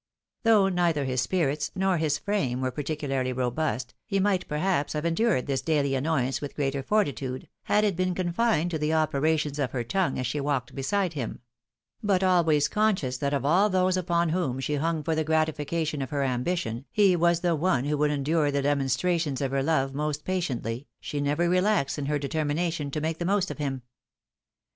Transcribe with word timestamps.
Though 0.41 0.67
neither 0.67 1.05
his 1.05 1.21
spirits 1.21 1.69
nor 1.75 1.97
his 1.97 2.17
frame 2.17 2.59
were 2.59 2.71
particularly 2.71 3.31
robust, 3.31 3.93
he 4.07 4.19
might, 4.19 4.47
perhaps, 4.47 4.93
have 4.93 5.05
endured 5.05 5.45
this 5.45 5.61
daily 5.61 5.93
annoyance 5.93 6.41
with 6.41 6.55
greater 6.55 6.81
fortitude, 6.81 7.47
had 7.65 7.83
it 7.83 7.95
been 7.95 8.15
confined 8.15 8.71
to 8.71 8.79
the 8.79 8.93
operations 8.93 9.59
of 9.59 9.73
her 9.73 9.83
tongue 9.83 10.17
as 10.17 10.25
she 10.25 10.39
walked 10.39 10.73
beside 10.73 11.13
him; 11.13 11.41
but 12.01 12.23
always 12.23 12.67
conscious 12.67 13.19
that 13.19 13.31
of 13.31 13.45
all 13.45 13.69
those 13.69 13.95
upon 13.95 14.29
whom 14.29 14.59
she 14.59 14.73
hung 14.77 15.03
for 15.03 15.13
the 15.13 15.23
grati 15.23 15.53
fication 15.53 16.01
of 16.01 16.09
her 16.09 16.23
ambition, 16.23 16.85
he 16.91 17.15
was 17.15 17.41
the 17.41 17.55
one 17.55 17.85
who 17.85 17.95
would 17.95 18.09
endure 18.09 18.49
the 18.49 18.63
demonstrations 18.63 19.39
of 19.39 19.51
her 19.51 19.61
love 19.61 19.93
most 19.93 20.25
patiently, 20.25 20.87
she 20.99 21.21
never 21.21 21.47
relaxed 21.47 21.99
iu 21.99 22.05
her 22.05 22.17
determination 22.17 22.89
to 22.89 23.01
make 23.01 23.19
the 23.19 23.23
most 23.23 23.51
of 23.51 23.59
him. 23.59 23.83